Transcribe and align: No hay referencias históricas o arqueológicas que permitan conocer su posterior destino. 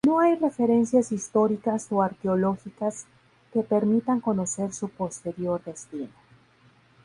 No 0.07 0.19
hay 0.19 0.33
referencias 0.33 1.11
históricas 1.11 1.85
o 1.91 2.01
arqueológicas 2.01 3.05
que 3.53 3.61
permitan 3.61 4.19
conocer 4.19 4.73
su 4.73 4.89
posterior 4.89 5.63
destino. 5.63 6.09